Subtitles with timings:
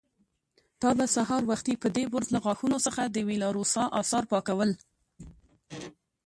[0.81, 4.71] تا به سهار وختي په دې برس له غاښونو څخه د وېلاروسا آثار پاکول.